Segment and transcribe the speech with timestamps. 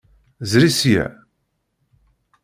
[0.49, 1.07] Zri seg-a.